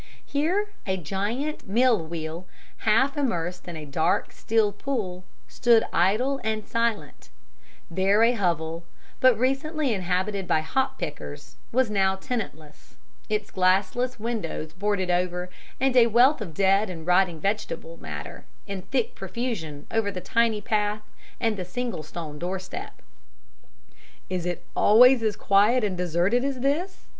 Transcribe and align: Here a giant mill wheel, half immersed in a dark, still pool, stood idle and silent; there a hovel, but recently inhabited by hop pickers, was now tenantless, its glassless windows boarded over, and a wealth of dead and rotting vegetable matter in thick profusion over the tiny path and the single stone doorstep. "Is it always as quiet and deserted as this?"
Here 0.25 0.71
a 0.87 0.97
giant 0.97 1.67
mill 1.67 2.03
wheel, 2.03 2.47
half 2.77 3.15
immersed 3.15 3.67
in 3.67 3.77
a 3.77 3.85
dark, 3.85 4.31
still 4.31 4.71
pool, 4.71 5.25
stood 5.47 5.83
idle 5.93 6.41
and 6.43 6.67
silent; 6.67 7.29
there 7.87 8.23
a 8.23 8.31
hovel, 8.33 8.83
but 9.19 9.37
recently 9.37 9.93
inhabited 9.93 10.47
by 10.47 10.61
hop 10.61 10.97
pickers, 10.97 11.57
was 11.71 11.91
now 11.91 12.15
tenantless, 12.15 12.95
its 13.29 13.51
glassless 13.51 14.19
windows 14.19 14.73
boarded 14.73 15.11
over, 15.11 15.51
and 15.79 15.95
a 15.95 16.07
wealth 16.07 16.41
of 16.41 16.55
dead 16.55 16.89
and 16.89 17.05
rotting 17.05 17.39
vegetable 17.39 17.97
matter 17.97 18.45
in 18.65 18.81
thick 18.81 19.13
profusion 19.13 19.85
over 19.91 20.09
the 20.09 20.19
tiny 20.19 20.61
path 20.61 21.03
and 21.39 21.57
the 21.57 21.63
single 21.63 22.01
stone 22.01 22.39
doorstep. 22.39 23.03
"Is 24.31 24.47
it 24.47 24.63
always 24.75 25.21
as 25.21 25.35
quiet 25.35 25.83
and 25.83 25.95
deserted 25.95 26.43
as 26.43 26.61
this?" 26.61 27.05